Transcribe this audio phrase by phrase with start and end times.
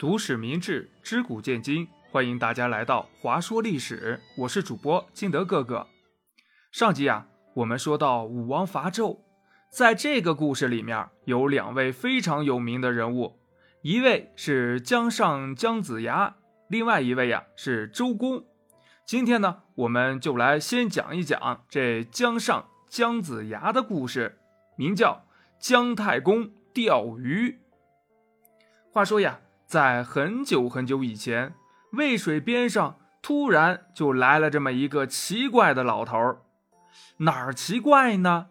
[0.00, 4.18] 读史明智，知古见今，欢迎大家来到华说历史。
[4.34, 5.86] 我是主播金德哥哥。
[6.72, 9.18] 上集啊，我们说到武王伐纣，
[9.70, 13.40] 在这个故事里面有两位非常有名的人物，
[13.82, 16.36] 一位是姜尚姜子牙，
[16.70, 18.46] 另外一位呀是周公。
[19.04, 24.38] 今天呢，我们就来先讲一讲这姜尚姜子牙的故事，
[24.78, 25.26] 名叫
[25.58, 27.58] 姜太公钓鱼。
[28.90, 29.40] 话说呀。
[29.70, 31.54] 在很久很久以前，
[31.92, 36.38] 渭水边上突然就来了这么一个奇怪的老头儿。
[37.18, 38.48] 哪儿奇怪呢？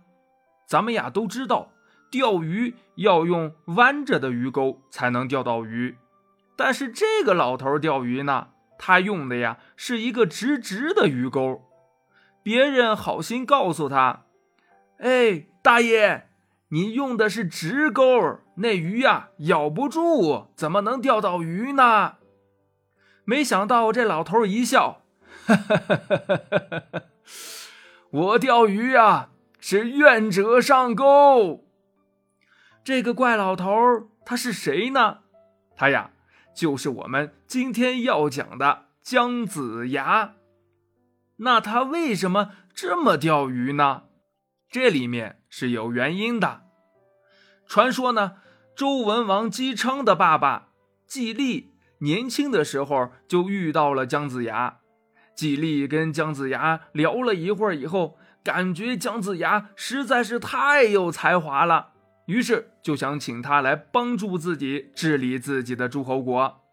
[0.65, 1.73] 咱们呀都知道，
[2.09, 5.97] 钓鱼要用弯着的鱼钩才能钓到鱼。
[6.55, 11.69] 但是这个老头钓鱼呢，他用的呀是一个直直的鱼钩。
[12.41, 14.23] 别人好心告诉他
[14.99, 16.27] ：“哎，大爷。”
[16.71, 22.17] 你用的是直钩，那鱼呀咬不住，怎么能钓到鱼呢？
[23.25, 25.01] 没想到这老头一笑，
[25.45, 27.01] 哈哈哈哈哈哈！
[28.11, 31.65] 我钓鱼呀是愿者上钩。
[32.83, 33.71] 这个怪老头
[34.25, 35.19] 他是谁呢？
[35.75, 36.11] 他呀
[36.55, 40.33] 就是我们今天要讲的姜子牙。
[41.37, 44.03] 那他为什么这么钓鱼呢？
[44.69, 46.68] 这里面是有原因的。
[47.69, 48.37] 传说呢，
[48.75, 50.69] 周文王姬昌的爸爸
[51.05, 54.79] 季历年轻的时候就遇到了姜子牙。
[55.35, 61.89] 季历跟姜子牙聊了一会儿以后，感觉姜子牙实在是太有才华了，
[62.25, 66.63] 于是就想请他来帮助自己治理自己的诸侯国。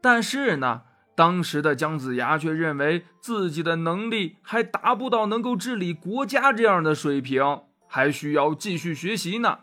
[0.00, 0.82] 但是呢，
[1.16, 7.42] 当时的姜子牙却认为自己的能力还达不到能够治理国家这样的水平，
[7.88, 9.58] 还需要继续学习呢。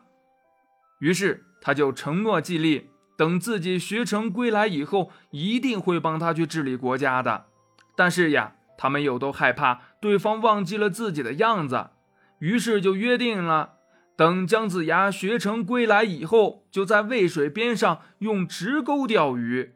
[1.04, 7.48] 于是他就承诺季历，等自己学成归来以后，一定会帮他去治理国家的。
[7.94, 11.88] 但是呀，他们又都害怕对方忘记了自己的样子，
[12.39, 13.73] 于是就约定了，
[14.16, 19.73] 等姜子牙学成归来以后，就在渭水边上用直钩钓鱼。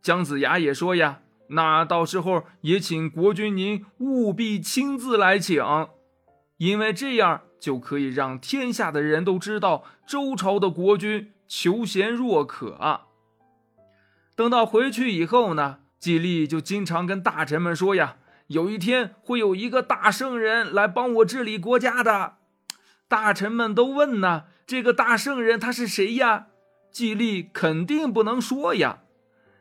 [0.00, 5.60] 姜子牙也说呀，那到时候也请国君您务必亲自来请，
[6.58, 13.02] 因为这样就可以让天下的人都知道周朝的国君求贤若渴。
[14.34, 18.16] 等到回去以后呢，季历就经常跟大臣们说呀，
[18.48, 22.38] 有一天会有一个大圣人来帮我治理国家的。
[23.06, 26.48] 大臣们都问呢，这个大圣人他是谁呀？
[26.90, 29.02] 季历肯定不能说呀，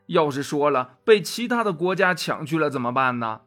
[0.07, 3.41] 要是说了，被其他的国家抢去了怎么办呢？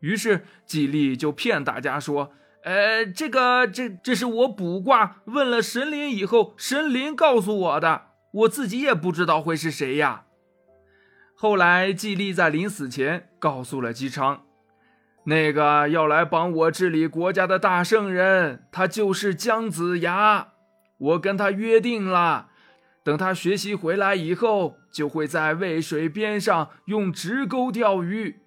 [0.00, 2.32] 于是季历就骗大家说。
[2.64, 10.24] 呃，这个，这这是我卜卦问了神灵以后，神灵告诉我的，我自己也不知道会是谁呀。
[11.36, 14.44] 后来季历在临死前告诉了姬昌，
[15.24, 20.48] 那个要来帮我治理国家的大圣人，他就是姜子牙。
[20.96, 22.48] 我跟他约定了，
[23.04, 28.40] 等他学习回来以后，就会在渭水边上用直钩钓鱼。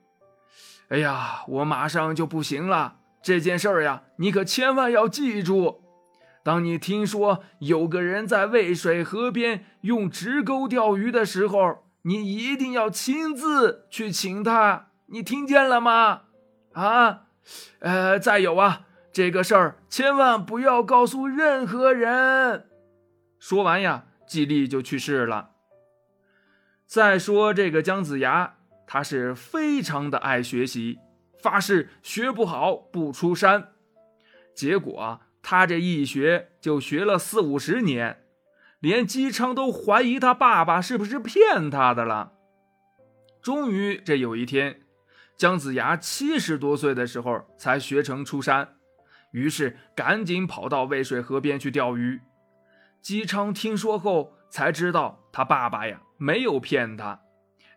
[0.89, 2.95] 哎呀，我马上就不行了。
[3.21, 5.83] 这件事儿呀，你可千万要记住。
[6.43, 14.87] 当你听说有个人在渭水河边用直钩钓鱼的时候，你一定要亲自去请他。
[15.07, 16.21] 你听见了吗？
[16.73, 17.23] 啊，
[17.79, 22.67] 呃，再有啊，这个事儿千万不要告诉任何人。
[23.39, 25.51] 说完呀，季历就去世了。
[26.85, 28.55] 再说这个姜子牙，
[28.85, 30.99] 他是非常的爱学习。
[31.41, 33.73] 发誓学不好不出山，
[34.55, 38.23] 结果他这一学就学了四五十年，
[38.79, 42.33] 连姬昌都怀疑他爸爸是不是骗他的了。
[43.41, 44.81] 终于这有一天，
[45.37, 48.75] 姜子牙七十多岁的时候才学成出山，
[49.31, 52.19] 于是赶紧跑到渭水河边去钓鱼。
[53.01, 57.21] 姬昌听说后才知道他爸爸呀没有骗他，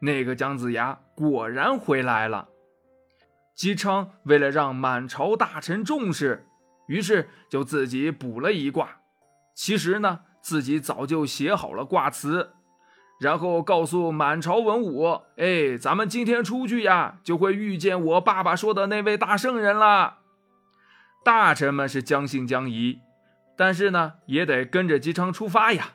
[0.00, 2.48] 那个姜子牙果然回来了。
[3.54, 6.46] 姬昌为了让满朝大臣重视，
[6.86, 9.00] 于是就自己卜了一卦。
[9.54, 12.52] 其实呢，自己早就写好了卦辞，
[13.20, 20.20] 然后告诉满朝文武：“哎，咱们今天出去呀，就会遇见我爸爸说的那位大圣人了。”
[21.22, 23.00] 大臣们是将信将疑，
[23.54, 25.88] 但是呢，也得跟着姬昌出发呀。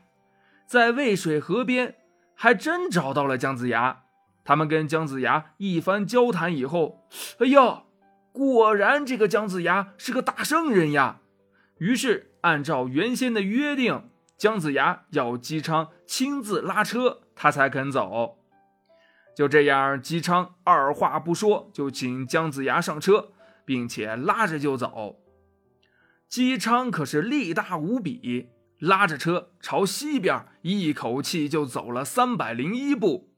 [0.67, 1.95] 在渭水河边，
[2.35, 4.03] 还真找到了姜子牙。
[4.45, 7.07] 他们跟姜子牙一番交谈以后，
[7.39, 7.83] 哎呀，
[8.31, 11.19] 果然这个姜子牙是个大圣人呀。
[11.79, 14.07] 于是按照原先的约定，
[14.37, 18.37] 姜子牙要姬昌亲自拉车，他才肯走。
[19.35, 23.33] 就这样，姬昌二话不说就请姜子牙上车，
[23.65, 25.17] 并且拉着就走。
[26.29, 28.49] 姬昌可是力大无比，
[28.79, 33.34] 拉着车朝西边一口气就走了三百零一步。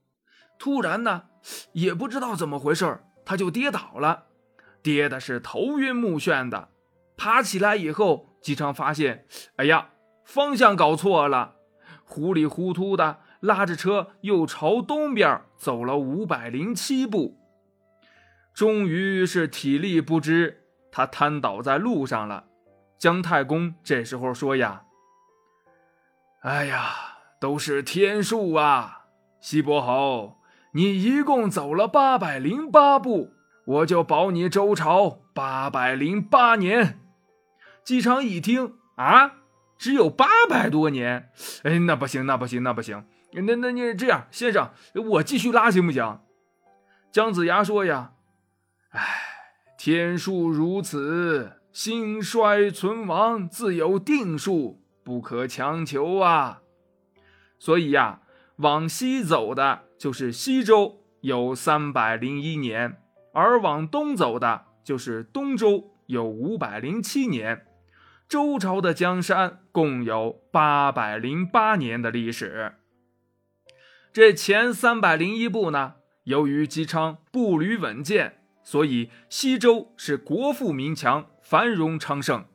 [0.57, 1.25] 突然呢，
[1.73, 4.25] 也不知道怎么回事，他就跌倒了，
[4.81, 6.69] 跌的是头晕目眩的。
[7.15, 9.25] 爬起来以后，姬昌发现，
[9.57, 9.89] 哎呀，
[10.23, 11.55] 方向搞错了，
[12.03, 13.19] 糊里糊涂的。
[13.39, 17.37] 拉着车又朝东边走了五百零七步，
[18.51, 22.45] 终于是体力不支，他瘫倒在路上了。
[22.97, 24.85] 姜太公这时候说：“呀，
[26.41, 26.95] 哎呀，
[27.39, 29.05] 都是天数啊！
[29.39, 30.39] 西伯侯，
[30.73, 33.31] 你一共走了八百零八步，
[33.65, 36.99] 我就保你周朝八百零八年。”
[37.83, 39.35] 姬昌一听啊，
[39.77, 41.29] 只有八百多年，
[41.63, 43.05] 哎，那不行，那不行，那不行。
[43.31, 46.19] 那那你这样，先生，我继续拉行不行？
[47.11, 48.11] 姜子牙说呀
[48.91, 49.01] ：“哎，
[49.77, 56.61] 天数如此，兴衰存亡自有定数，不可强求啊。
[57.57, 58.21] 所以呀，
[58.57, 62.91] 往西走的就是西周，有三百零一年；
[63.33, 67.65] 而往东走的就是东周，有五百零七年。
[68.29, 72.73] 周朝的江山共有八百零八年的历史。”
[74.13, 82.45] 这前三百零一步呢，由于姬昌步履稳健，所以西周是国富民强、繁荣昌盛。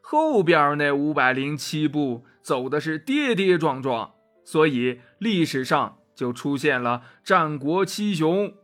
[0.00, 4.14] 后边那五百零七步走的是跌跌撞撞，
[4.44, 8.54] 所以历史上就出现了战国七雄，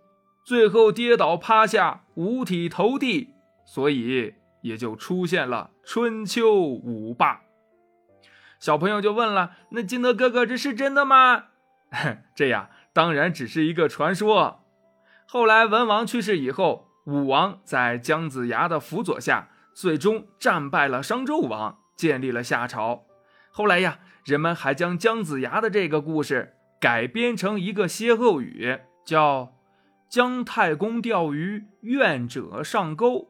[0.42, 3.34] 最后跌倒趴下、五体投地，
[3.64, 7.42] 所以也就出现了春秋五霸。
[8.58, 11.46] 小朋友就问了：“那金德哥哥，这是真的吗？”
[12.34, 14.64] 这呀，当然只是一个传说。
[15.26, 23.04] 后来文王去世以后，武王在姜子牙的辅佐下，最终战败了商纣王，建立了夏朝。
[23.50, 29.54] 后来呀，人们还将姜子牙的这个故事改编成一个歇后语，叫
[30.10, 33.28] “姜太公钓鱼，愿者上钩”。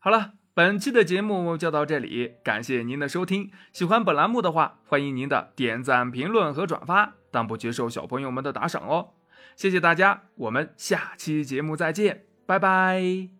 [0.00, 3.50] 好了，本期的节目就到这里，感谢您的收听。
[3.74, 7.16] 喜欢本栏目的话，欢迎您的点赞、评论和转发。
[7.30, 9.10] 但不接受小朋友们的打赏哦，
[9.54, 13.37] 谢谢大家，我们下期节目再见，拜拜。